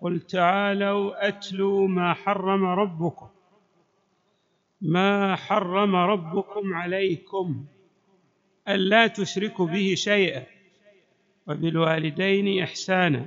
[0.00, 3.28] قل تعالوا اتلوا ما حرم ربكم.
[4.80, 7.64] ما حرم ربكم عليكم
[8.68, 10.42] ألا تشركوا به شيئا
[11.46, 13.24] وبالوالدين إحسانا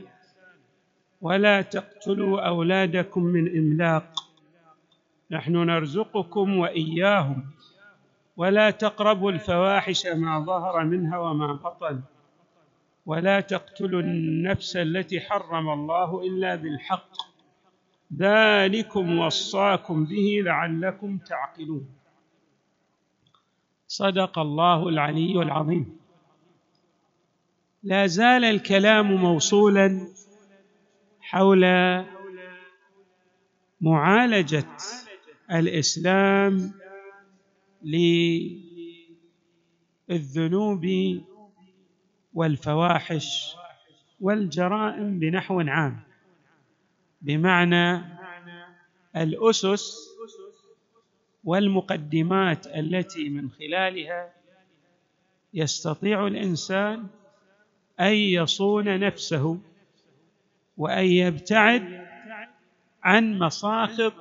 [1.21, 4.31] ولا تقتلوا أولادكم من إملاق.
[5.31, 7.43] نحن نرزقكم وإياهم
[8.37, 12.01] ولا تقربوا الفواحش ما ظهر منها وما بطن.
[13.05, 17.11] ولا تقتلوا النفس التي حرم الله إلا بالحق.
[18.17, 21.89] ذلكم وصاكم به لعلكم تعقلون.
[23.87, 25.99] صدق الله العلي العظيم.
[27.83, 30.07] لا زال الكلام موصولا
[31.21, 31.65] حول
[33.81, 34.67] معالجة
[35.51, 36.73] الإسلام
[40.09, 40.85] للذنوب
[42.33, 43.55] والفواحش
[44.19, 45.99] والجرائم بنحو عام.
[47.21, 48.01] بمعنى
[49.15, 50.07] الأسس
[51.43, 54.33] والمقدمات التي من خلالها
[55.53, 57.07] يستطيع الإنسان
[57.99, 59.59] أن يصون نفسه
[60.77, 62.07] وأن يبتعد
[63.03, 64.13] عن مصاخب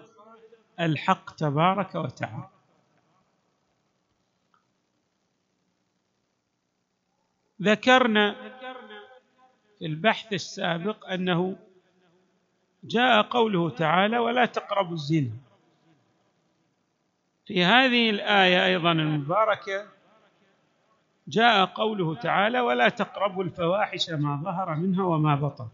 [0.80, 2.48] الحق تبارك وتعالى.
[7.62, 8.34] ذكرنا
[9.78, 11.56] في البحث السابق أنه
[12.84, 15.30] جاء قوله تعالى ولا تقربوا الزنا.
[17.46, 19.86] في هذه الآية أيضا المباركة
[21.28, 25.68] جاء قوله تعالى ولا تقربوا الفواحش ما ظهر منها وما بطن.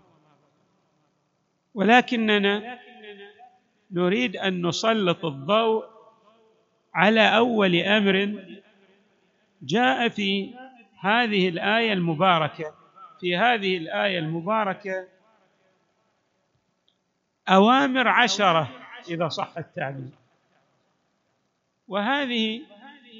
[1.74, 2.78] ولكننا
[3.90, 5.84] نريد أن نسلط الضوء
[6.94, 8.44] على أول أمر
[9.62, 10.54] جاء في
[11.00, 12.74] هذه الآية المباركة.
[13.20, 15.08] في هذه الآية المباركة
[17.48, 18.68] أوامر عشرة
[19.08, 20.10] إذا صح التعبير.
[21.88, 22.62] وهذه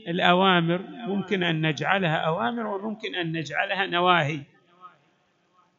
[0.08, 4.42] الأوامر ممكن أن نجعلها أوامر وممكن أن نجعلها نواهي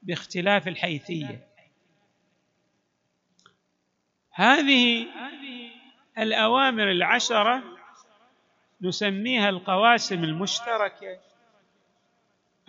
[0.04, 1.48] باختلاف الحيثية.
[4.32, 5.08] هذه
[6.18, 7.64] الأوامر العشرة
[8.82, 11.27] نسميها القواسم المشتركة.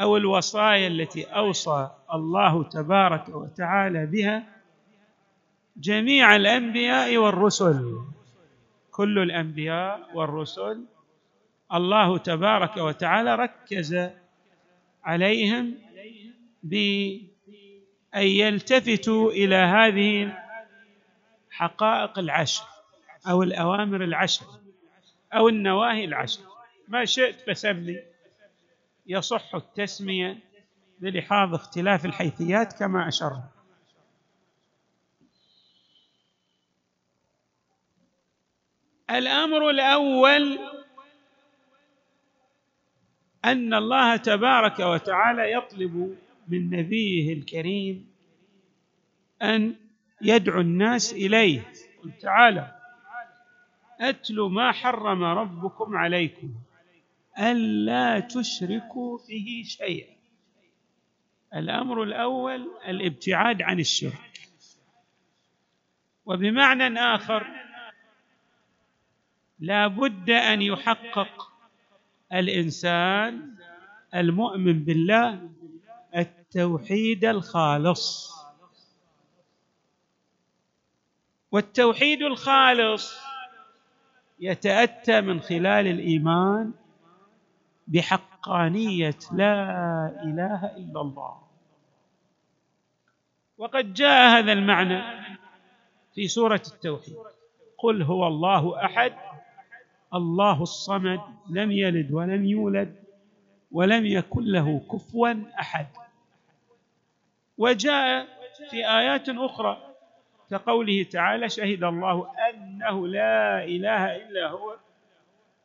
[0.00, 4.42] أو الوصايا التي أوصى الله تبارك وتعالى بها
[5.76, 7.98] جميع الأنبياء والرسل.
[8.90, 10.84] كل الأنبياء والرسل
[11.74, 14.10] الله تبارك وتعالى ركز
[15.04, 15.74] عليهم
[16.62, 17.20] بأن
[18.14, 20.32] يلتفتوا إلى هذه
[21.50, 22.64] الحقائق العشر
[23.30, 24.46] أو الأوامر العشر
[25.34, 26.40] أو النواهي العشر.
[26.88, 27.98] ما شئت فسمي
[29.08, 30.38] يصح التسمية
[30.98, 33.48] بلحاظ اختلاف الحيثيات كما اشرنا
[39.10, 40.58] الأمر الأول
[43.44, 46.16] أن الله تبارك وتعالى يطلب
[46.48, 48.10] من نبيه الكريم
[49.42, 49.74] أن
[50.22, 51.72] يدعو الناس إليه.
[52.04, 52.74] قل تعالى
[54.00, 56.54] أتل ما حرم ربكم عليكم.
[57.38, 60.16] ألا تشركوا به شيئا.
[61.54, 64.48] الأمر الأول الابتعاد عن الشرك.
[66.26, 67.46] وبمعنى آخر
[69.58, 71.52] لا بد أن يحقق
[72.32, 73.54] الإنسان
[74.14, 75.50] المؤمن بالله
[76.16, 78.38] التوحيد الخالص.
[81.52, 83.14] والتوحيد الخالص
[84.40, 86.72] يتأتى من خلال الإيمان
[87.88, 89.52] بحقانية لا
[90.24, 91.38] إله إلا الله.
[93.58, 95.02] وقد جاء هذا المعنى
[96.14, 97.16] في سورة التوحيد.
[97.78, 99.12] قل هو الله أحد
[100.14, 101.20] الله الصمد
[101.50, 102.94] لم يلد ولم يولد
[103.72, 105.86] ولم يكن له كفوا أحد.
[107.58, 108.26] وجاء
[108.70, 109.94] في آيات أخرى
[110.50, 114.76] كقوله تعالى شهد الله أنه لا إله إلا هو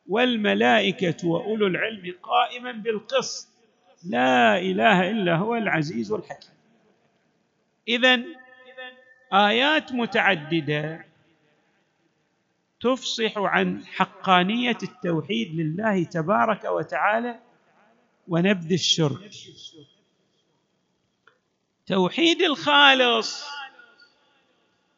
[0.08, 3.48] والملائكة وأولو العلم قائما بالقسط.
[4.08, 6.54] لا إله إلا هو العزيز الحكيم.
[7.88, 8.22] اذا
[9.32, 11.04] آيات متعددة
[12.80, 17.40] تفصح عن حقانية التوحيد لله تبارك وتعالى
[18.28, 19.30] ونبذ الشرك.
[21.86, 23.44] توحيد الخالص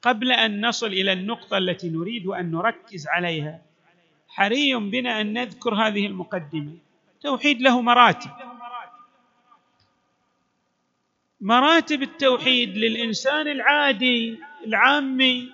[0.03, 3.66] قبل أن نصل إلى النقطة التي نريد أن نركز عليها.
[4.29, 6.73] حري بنا أن نذكر هذه المقدمة.
[7.21, 8.31] توحيد له مراتب.
[11.41, 15.53] مراتب التوحيد للإنسان العادي العامي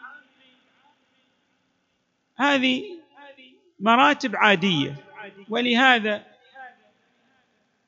[2.37, 2.85] هذه
[3.81, 4.97] مراتب عادية.
[5.49, 6.25] ولهذا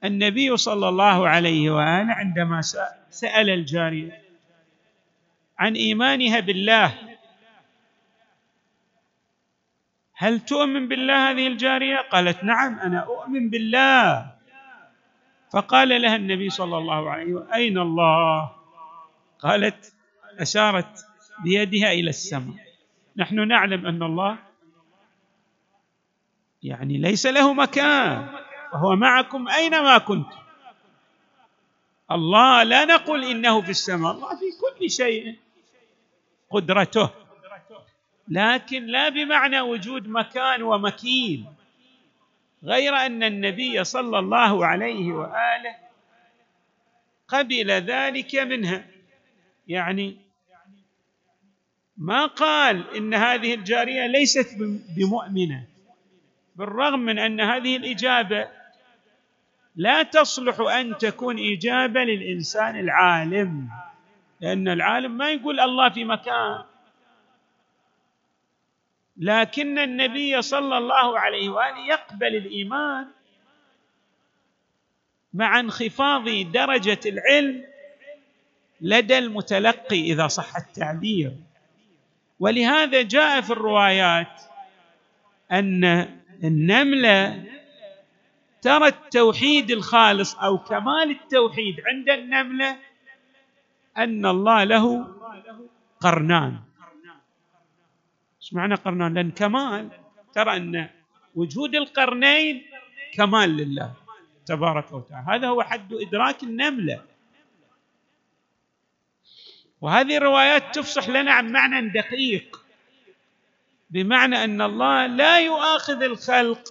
[0.05, 2.61] النبي صلى الله عليه وآله عندما
[3.11, 4.23] سأل الجارية
[5.59, 7.14] عن إيمانها بالله
[10.17, 14.31] هل تؤمن بالله هذه الجارية؟ قالت نعم أنا أؤمن بالله.
[15.53, 18.53] فقال لها النبي صلى الله عليه وسلم أين الله؟
[19.39, 19.95] قالت
[20.39, 21.07] أشارت
[21.45, 22.57] بيدها إلى السماء.
[23.17, 24.39] نحن نعلم أن الله
[26.63, 28.29] يعني ليس له مكان
[28.73, 30.39] وهو معكم أينما كنتم.
[32.11, 35.37] الله لا نقول إنه في السماء الله في كل شيء.
[36.51, 37.11] قدرته
[38.29, 41.47] لكن لا بمعنى وجود مكان ومكين
[42.65, 45.77] غير أن النبي صلى الله عليه وآله
[47.29, 48.85] قبل ذلك منها.
[49.69, 50.17] يعني
[51.97, 54.57] ما قال إن هذه الجارية ليست
[54.97, 55.65] بمؤمنة
[56.57, 58.49] بالرغم من أن هذه الإجابة
[59.77, 63.69] لا تصلح أن تكون إجابة للإنسان العالم
[64.41, 66.65] لأن العالم ما يقول الله في مكان.
[69.17, 73.07] لكن النبي صلى الله عليه وآله يقبل الإيمان
[75.35, 77.65] مع انخفاض درجة العلم
[78.81, 81.33] لدى المتلقي إذا صح التعبير.
[82.41, 84.43] ولهذا جاء في الروايات
[85.53, 85.85] أن
[86.45, 87.45] النملة
[88.63, 92.77] ترى التوحيد الخالص أو كمال التوحيد عند النملة
[93.97, 95.15] أن الله له
[96.01, 96.59] قرنان.
[98.55, 99.91] معنى قرنان؟ لأن كمال
[100.35, 100.89] ترى أن
[101.35, 102.63] وجود القرنين
[103.13, 103.93] كمال لله
[104.47, 105.27] تبارك وتعالى.
[105.37, 107.03] هذا هو حد إدراك النملة.
[109.81, 112.65] وهذه الروايات تفصح لنا عن معنى دقيق
[113.91, 116.69] بمعنى أن الله لا يؤاخذ الخلق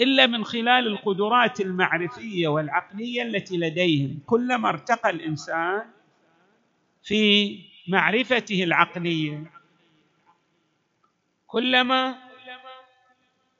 [0.00, 4.18] إلا من خلال القدرات المعرفية والعقلية التي لديهم.
[4.26, 5.84] كلما ارتقى الإنسان
[7.02, 9.55] في معرفته العقلية
[11.46, 12.18] كلما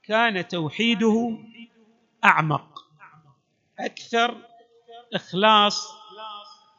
[0.03, 1.38] كان توحيده
[2.25, 2.85] أعمق
[3.81, 4.37] أكثر
[5.15, 5.88] إخلاص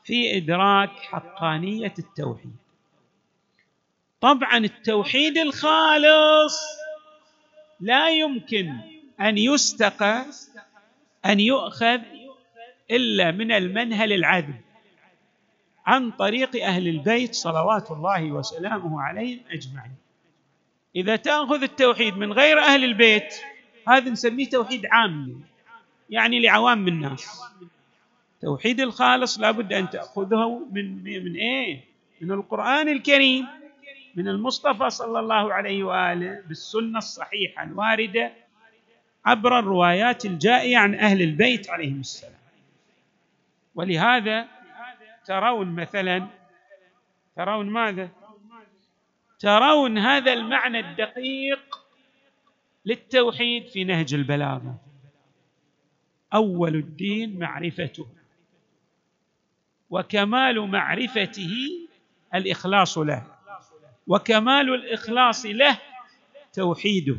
[0.04, 2.56] في إدراك حقانية التوحيد.
[4.22, 6.60] طبعا التوحيد الخالص
[7.80, 8.74] لا يمكن
[9.22, 10.26] أن يستقى
[11.26, 12.00] أن يؤخذ
[12.92, 14.54] إلا من المنهل العدل
[15.86, 19.96] عن طريق أهل البيت صلوات الله وسلامه عليهم أجمعين.
[20.98, 23.36] إذا تأخذ التوحيد من غير أهل البيت
[23.88, 25.38] هذا نسميه توحيد عامي
[26.10, 27.42] يعني لعوام الناس.
[28.42, 31.82] توحيد الخالص لابد أن تأخذه من من إيه؟
[32.22, 33.48] من القرآن الكريم
[34.16, 38.32] من المصطفى صلى الله عليه وآله بالسنة الصحيحة الواردة
[39.26, 42.34] عبر الروايات الجائيه عن أهل البيت عليهم السلام.
[43.76, 44.48] ولهذا
[45.26, 46.28] ترون مثلا
[47.36, 48.10] ترون ماذا؟
[49.40, 51.80] ترون هذا المعنى الدقيق
[52.86, 54.82] للتوحيد في نهج البلاغة.
[56.34, 58.08] أول الدين معرفته
[59.90, 61.52] وكمال معرفته
[62.36, 63.28] الإخلاص له
[64.08, 65.78] وكمال الإخلاص له
[66.54, 67.18] توحيده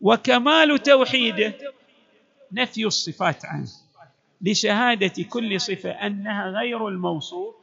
[0.00, 1.54] وكمال توحيده
[2.52, 3.68] نفي الصفات عنه.
[4.40, 7.54] لشهادة كل صفة أنها غير الموصوف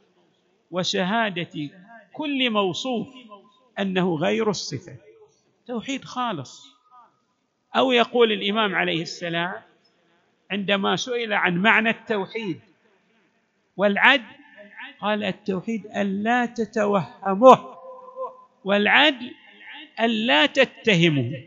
[0.70, 1.70] وشهادة
[2.14, 3.08] كل موصوف
[3.78, 4.96] أنه غير الصفة.
[5.66, 6.74] توحيد خالص.
[7.76, 9.52] أو يقول الإمام عليه السلام
[10.50, 12.60] عندما سئل عن معنى التوحيد
[13.76, 14.24] والعدل
[15.00, 17.74] قال التوحيد ألا تتوهمه
[18.64, 19.30] والعدل
[20.00, 21.42] ألا تتهمه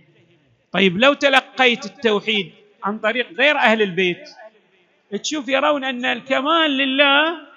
[0.72, 2.52] طيب لو تلقيت التوحيد
[2.84, 4.30] عن طريق غير أهل البيت
[5.24, 7.48] تشوف يرون أن الكمال لله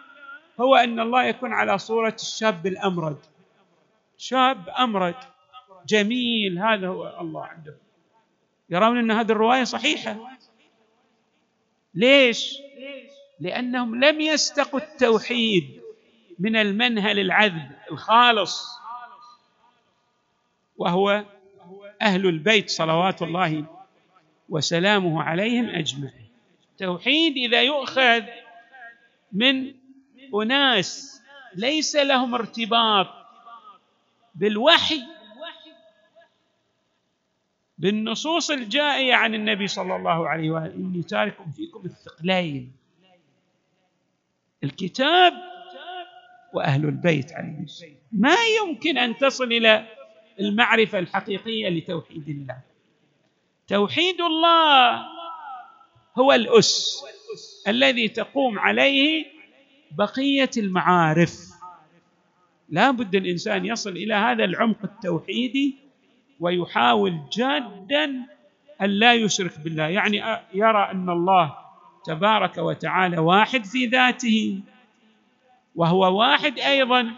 [0.60, 3.18] هو أن الله يكون على صورة الشاب الأمرد.
[4.18, 5.14] شاب أمرد.
[5.86, 7.76] جميل هذا هو الله عنده.
[8.70, 10.16] يرون أن هذه الرواية صحيحة.
[11.94, 12.58] ليش؟
[13.40, 15.80] لأنهم لم يستقوا التوحيد
[16.38, 18.68] من المنهل العذب الخالص.
[20.76, 21.24] وهو
[22.02, 23.64] أهل البيت صلوات الله
[24.48, 26.28] وسلامه عليهم أجمعين.
[26.78, 28.22] توحيد إذا يؤخذ
[29.32, 29.79] من
[30.34, 31.22] أناس
[31.54, 33.06] ليس لهم ارتباط
[34.34, 35.02] بالوحي
[37.78, 40.74] بالنصوص الجائية عن النبي صلى الله عليه وآله.
[40.74, 42.72] إني تارك فيكم الثقلين
[44.64, 45.32] الكتاب
[46.54, 47.96] وأهل البيت عليهم السلام.
[48.12, 49.86] ما يمكن أن تصل إلى
[50.40, 52.60] المعرفة الحقيقية لتوحيد الله.
[53.68, 55.06] توحيد الله
[56.18, 57.04] هو الأس
[57.68, 59.39] الذي تقوم عليه
[59.90, 61.50] بقية المعارف.
[62.68, 65.76] لا بد الإنسان يصل إلى هذا العمق التوحيدي
[66.40, 68.04] ويحاول جادا
[68.82, 69.88] أن لا يشرك بالله.
[69.88, 70.16] يعني
[70.54, 71.56] يرى أن الله
[72.04, 74.60] تبارك وتعالى واحد في ذاته
[75.76, 77.10] وهو واحد أيضا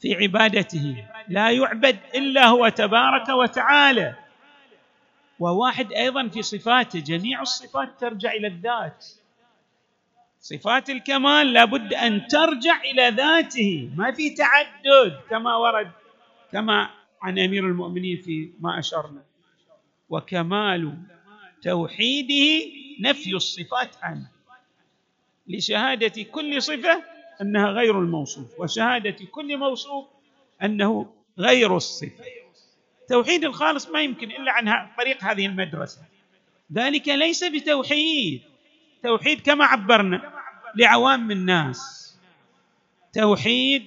[0.00, 1.04] في عبادته.
[1.28, 4.14] لا يعبد إلا هو تبارك وتعالى
[5.38, 7.00] وواحد أيضا في صفاته.
[7.00, 9.06] جميع الصفات ترجع إلى الذات.
[10.46, 13.90] صفات الكمال لابد أن ترجع إلى ذاته.
[13.96, 15.90] ما في تعدد كما ورد
[16.52, 16.90] كما
[17.22, 19.22] عن أمير المؤمنين في ما أشرنا.
[20.08, 20.98] وكمال
[21.62, 22.66] توحيده
[23.00, 24.30] نفي الصفات عنه
[25.46, 27.02] لشهادة كل صفة
[27.42, 30.04] أنها غير الموصوف وشهادة كل موصوف
[30.62, 32.24] أنه غير الصفة.
[33.08, 36.00] توحيد الخالص ما يمكن إلا عن طريق هذه المدرسة.
[36.72, 38.42] ذلك ليس بتوحيد.
[39.02, 40.35] توحيد كما عبرنا.
[40.76, 42.06] لعوام الناس.
[43.12, 43.82] توحيد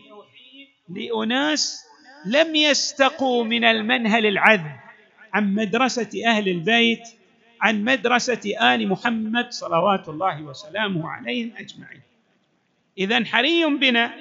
[0.89, 1.85] لأناس
[2.25, 4.71] لم يستقوا من المنهل العذب
[5.33, 7.03] عن مدرسة أهل البيت
[7.61, 12.01] عن مدرسة آل محمد صلوات الله وسلامه عليهم أجمعين.
[12.97, 14.13] اذا حري بنا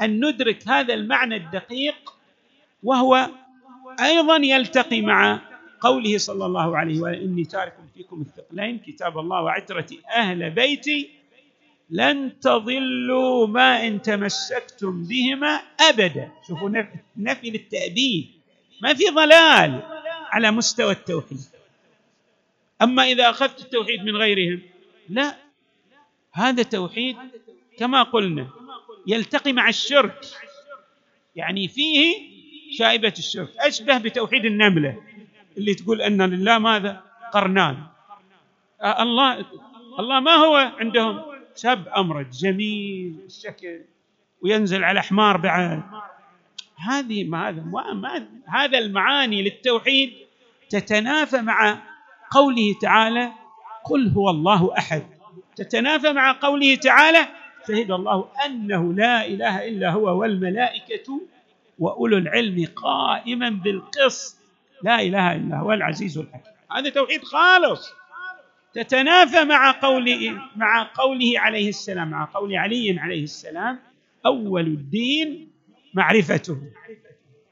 [0.00, 2.14] أن ندرك هذا المعنى الدقيق
[2.82, 3.30] وهو
[4.00, 5.40] أيضا يلتقي مع
[5.80, 11.10] قوله صلى الله عليه وسلم إني تارك فيكم الثقلين كتاب الله وعترتي أهل بيتي
[11.90, 16.32] لن تضلوا ما إن تمسكتم بهما أبدا.
[16.48, 16.70] شوفوا
[17.16, 18.30] نفي للتأبيد.
[18.82, 19.82] ما في ضلال
[20.30, 21.40] على مستوى التوحيد.
[22.82, 24.60] أما إذا أخذت التوحيد من غيرهم
[25.08, 25.36] لا.
[26.32, 27.16] هذا توحيد
[27.78, 28.48] كما قلنا
[29.06, 30.24] يلتقي مع الشرك.
[31.36, 32.14] يعني فيه
[32.78, 33.48] شائبة الشرك.
[33.58, 35.02] أشبه بتوحيد النملة
[35.56, 37.76] اللي تقول أن لله ماذا؟ قرنان.
[38.82, 39.46] آه، الله
[39.98, 43.80] الله ما هو عندهم؟ شاب امرد جميل الشكل
[44.42, 45.82] وينزل على حمار بعد.
[46.76, 50.12] هذه ما هذا ما هذا المعاني للتوحيد
[50.70, 51.82] تتنافى مع
[52.30, 53.32] قوله تعالى
[53.84, 55.02] قل هو الله أحد.
[55.56, 57.28] تتنافى مع قوله تعالى
[57.68, 61.20] شهد الله أنه لا إله إلا هو والملائكة
[61.78, 64.36] وأولو العلم قائما بالقسط.
[64.82, 66.52] لا إله إلا هو العزيز الحكيم.
[66.76, 67.92] هذا توحيد خالص.
[68.74, 73.78] تتنافى مع قوله مع قوله عليه السلام مع قول علي عليه السلام
[74.26, 75.50] أول الدين
[75.94, 76.58] معرفته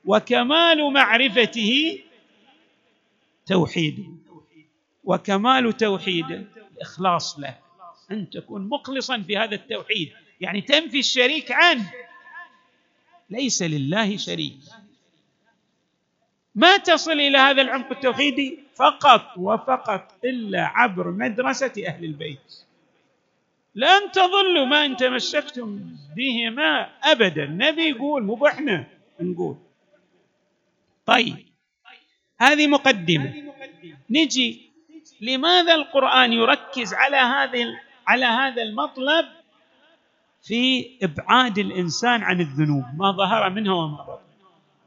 [0.04, 1.98] وكمال معرفته
[3.46, 4.04] توحيده
[5.04, 6.44] وكمال توحيده
[6.76, 7.58] الاخلاص له
[8.10, 11.92] أن تكون مخلصا في هذا التوحيد يعني تنفي الشريك عنه.
[13.30, 14.58] ليس لله شريك.
[16.54, 22.64] ما تصل إلى هذا العمق التوحيدي؟ فقط وفقط إلا عبر مدرسة أهل البيت.
[23.74, 25.80] لن تضلوا ما إن تمسكتم
[26.16, 27.44] بهما أبدا.
[27.44, 28.86] النبي يقول مو إحنا
[29.20, 29.56] نقول.
[31.06, 31.36] طيب
[32.40, 33.34] هذه مقدمة.
[34.10, 34.70] نجي
[35.20, 37.66] لماذا القرآن يركز على هذه
[38.06, 39.26] على هذا المطلب
[40.42, 44.22] في إبعاد الإنسان عن الذنوب؟ ما ظهر منها وما بطن.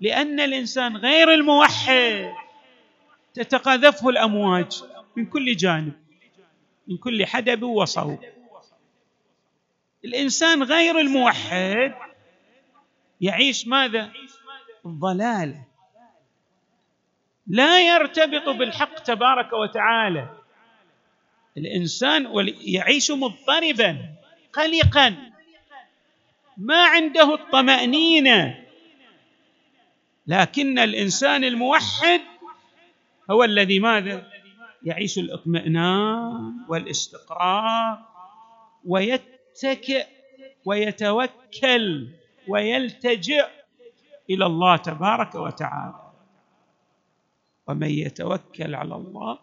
[0.01, 2.31] لأن الإنسان غير الموحد.
[3.35, 4.83] تتقاذفه الأمواج
[5.15, 5.93] من كل جانب
[6.87, 8.19] من كل حدب وصوب
[10.05, 11.93] الإنسان غير الموحد
[13.21, 14.11] يعيش ماذا؟
[14.85, 15.63] الضلاله
[17.47, 20.29] لا يرتبط بالحق تبارك وتعالى.
[21.57, 22.27] الإنسان
[22.61, 24.15] يعيش مضطربا
[24.53, 25.15] قلقا.
[26.57, 28.65] ما عنده الطمأنينة.
[30.27, 32.21] لكن الإنسان الموحد
[33.31, 34.27] هو الذي ماذا؟
[34.83, 37.97] يعيش الإطمئنان والاستقرار
[38.85, 40.05] ويتكئ
[40.65, 42.07] ويتوكل
[42.47, 43.45] ويلتجئ
[44.29, 46.11] إلى الله تبارك وتعالى.
[47.67, 49.39] ومن يتوكل على الله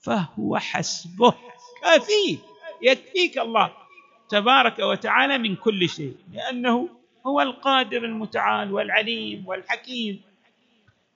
[0.00, 1.34] فهو حسبه.
[1.82, 2.38] كافيه
[2.82, 3.72] يكفيك الله
[4.28, 6.88] تبارك وتعالى من كل شيء لأنه
[7.26, 10.22] هو القادر المتعال والعليم والحكيم.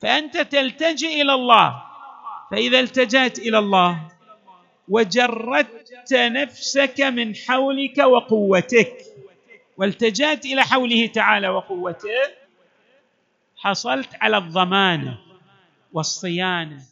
[0.01, 1.83] فأنت تلتجئ إلى الله.
[2.51, 4.09] فإذا التجأت إلى الله
[4.89, 8.97] وجردت نفسك من حولك وقوتك.
[9.77, 12.09] والتجأت إلى حوله تعالى وقوته
[13.57, 15.19] حصلت على الضمانة
[15.93, 16.83] والصيانة.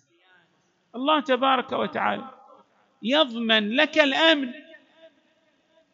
[0.95, 2.31] الله تبارك وتعالى
[3.03, 4.53] يضمن لك الأمن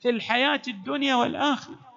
[0.02, 1.87] في الحياة الدنيا والآخرة.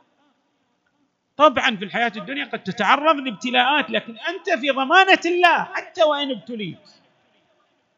[1.42, 6.90] طبعا في الحياة الدنيا قد تتعرض لابتلاءات لكن أنت في ضمانة الله حتى وإن ابتليت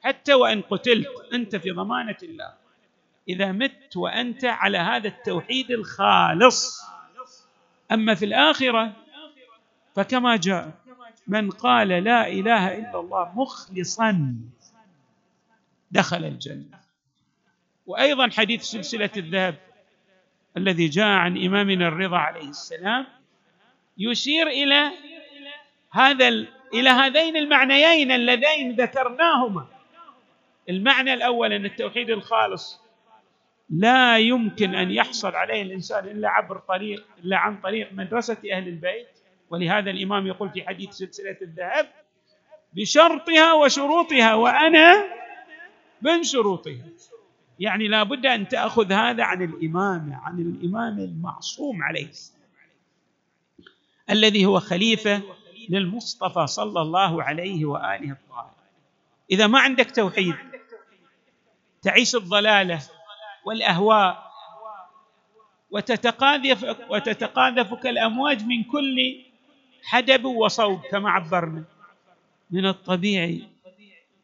[0.04, 2.54] حتى وإن قتلت أنت في ضمانة الله.
[3.30, 6.82] إذا مت وأنت على هذا التوحيد الخالص.
[7.92, 8.94] أما في الآخرة
[9.96, 10.72] فكما جاء
[11.28, 14.36] من قال لا إله إلا الله مخلصا
[15.92, 16.80] دخل الجنة.
[17.86, 19.56] وأيضا حديث سلسلة الذهب
[20.58, 23.23] الذي جاء عن إمامنا الرضا عليه السلام
[23.98, 24.92] يشير إلى
[25.92, 26.28] هذا
[26.74, 29.68] إلى هذين المعنيين اللذين ذكرناهما.
[30.70, 32.80] المعنى الأول أن التوحيد الخالص
[33.70, 39.08] لا يمكن أن يحصل عليه الإنسان إلا عبر طريق إلا عن طريق مدرسة أهل البيت.
[39.50, 41.88] ولهذا الإمام يقول في حديث سلسلة الذهب
[42.74, 45.06] بشرطها وشروطها وأنا
[46.02, 46.86] من شروطها.
[47.60, 52.43] يعني لا بد أن تأخذ هذا عن الإمام عن الإمام المعصوم عليه السلام.
[54.10, 55.22] الذي هو خليفة
[55.70, 58.54] للمصطفى صلى الله عليه وآله الطاهر.
[59.32, 60.36] إذا ما عندك توحيد
[61.82, 62.82] تعيش الضلالة
[63.46, 64.34] والأهواء
[65.72, 69.24] وتتقاذف وتتقاذفك الأمواج من كل
[69.84, 71.64] حدب وصوب كما عبرنا.
[72.52, 73.48] من الطبيعي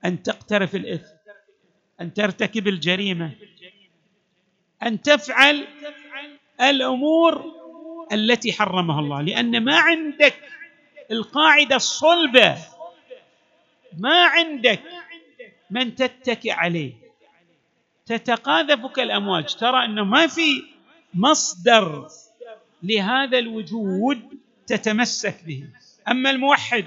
[0.06, 1.14] أن تقترف الإثم
[2.02, 3.32] أن ترتكب الجريمة
[4.84, 5.68] أن تفعل
[6.62, 7.59] الأمور
[8.12, 10.36] التي حرمها الله لأن ما عندك
[11.12, 12.58] القاعدة الصلبة.
[13.98, 14.82] ما عندك
[15.70, 16.94] من تتكئ عليه.
[18.06, 19.56] تتقاذفك الأمواج.
[19.56, 20.64] ترى أنه ما في
[21.14, 22.08] مصدر
[22.84, 25.64] لهذا الوجود تتمسك به.
[26.08, 26.86] أما الموحد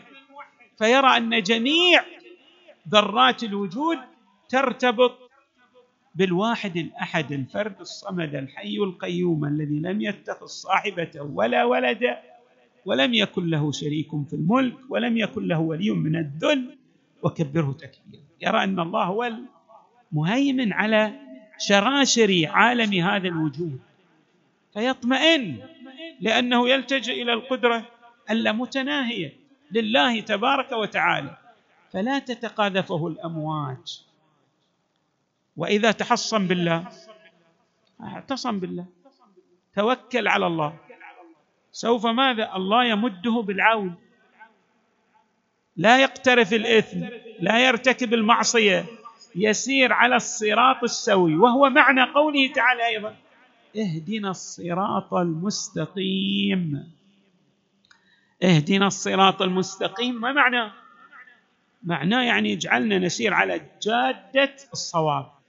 [0.79, 2.05] فيرى أن جميع
[2.89, 3.99] ذرات الوجود
[4.49, 5.22] ترتبط
[6.15, 12.23] بالواحد الأحد الفرد الصمد الحي القيوم الذي لم يتخذ صاحبة ولا ولدا
[12.85, 16.79] ولم يكن له شريك في الملك ولم يكن له ولي من الذل
[17.23, 18.23] وكبره تكبيرا.
[18.41, 19.31] يرى أن الله هو
[20.13, 21.13] المهيمن على
[21.59, 23.81] شراشر عالم هذا الوجود.
[24.75, 25.57] فيطمئن
[26.21, 27.89] لأنه يلتجئ إلى القدرة
[28.31, 29.33] اللامتناهيه
[29.71, 31.37] لله تبارك وتعالى.
[31.93, 34.03] فلا تتقاذفه الأمواج.
[35.57, 36.89] وإذا تحصن بالله.
[38.01, 38.87] اعتصم بالله.
[39.77, 40.77] توكل على الله.
[41.73, 43.95] سوف ماذا؟ الله يمده بالعون.
[45.77, 47.01] لا يقترف الإثم
[47.41, 48.85] لا يرتكب المعصية.
[49.37, 51.37] يسير على الصراط السوي.
[51.37, 53.17] وهو معنى قوله تعالى أيضا
[53.77, 56.93] اهدنا الصراط المستقيم.
[58.43, 60.21] اهدنا الصراط المستقيم.
[60.21, 60.73] ما معناه
[61.83, 65.42] معناه يعني اجعلنا نسير على جادة الصواب.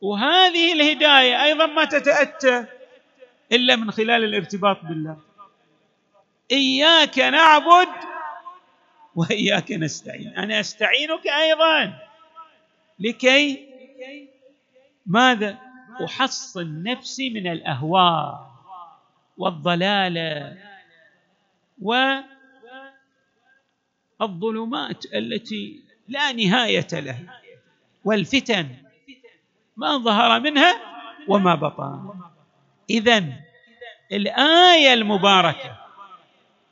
[0.00, 2.66] وهذه الهداية أيضا ما تتأتى
[3.52, 5.18] إلا من خلال الارتباط بالله.
[6.52, 7.88] إياك نعبد
[9.14, 10.28] وإياك نستعين.
[10.36, 11.98] أنا أستعينك أيضا.
[12.98, 13.66] لكي
[15.06, 15.58] ماذا؟
[16.04, 18.50] أحصن نفسي من الأهواء
[19.38, 20.58] والضلاله
[24.20, 27.40] والظلمات التي لا نهاية لها
[28.04, 28.68] والفتن
[29.80, 30.74] ما ظهر منها
[31.28, 32.12] وما بطن.
[32.90, 33.24] اذا
[34.12, 35.76] الآية المباركة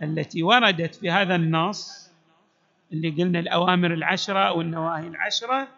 [0.03, 2.11] التي وردت في هذا النص
[2.93, 5.69] اللي قلنا الأوامر العشرة والنواهي العشرة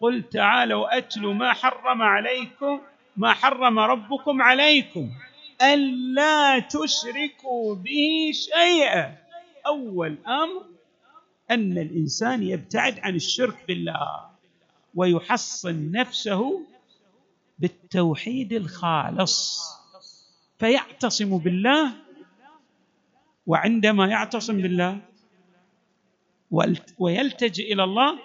[0.00, 2.80] قل تعالوا اتلوا ما حرم عليكم
[3.16, 5.10] ما حرم ربكم عليكم
[5.62, 9.16] ألا تشركوا به شيئا.
[9.66, 10.64] أول أمر
[11.50, 14.29] أن الإنسان يبتعد عن الشرك بالله.
[14.94, 16.66] ويحصن نفسه
[17.58, 19.60] بالتوحيد الخالص.
[20.58, 21.92] فيعتصم بالله
[23.46, 24.98] وعندما يعتصم بالله
[26.98, 28.18] ويلتجئ إلى الله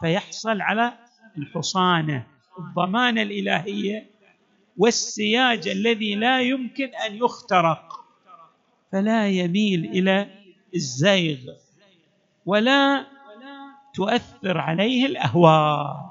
[0.00, 0.98] فيحصل على
[1.38, 2.26] الحصانة
[2.58, 4.10] الضمانة الإلهية
[4.76, 8.04] والسياج الذي لا يمكن أن يخترق.
[8.92, 10.30] فلا يميل إلى
[10.74, 11.38] الزيغ
[12.46, 13.06] ولا
[13.94, 16.10] تؤثر عليه الاهواء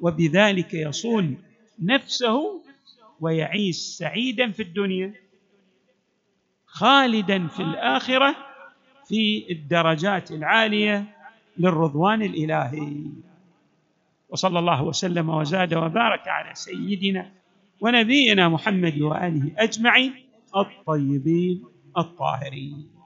[0.00, 1.38] وبذلك يصون
[1.82, 2.62] نفسه
[3.20, 5.14] ويعيش سعيدا في الدنيا
[6.66, 8.36] خالدا في الآخرة
[9.08, 11.04] في الدرجات العالية
[11.58, 13.02] للرضوان الإلهي.
[14.28, 17.32] وصلى الله وسلم وزاد وبارك على سيدنا
[17.80, 20.14] ونبينا محمد وآله أجمعين
[20.56, 21.64] الطيبين
[21.98, 22.99] الطاهرين.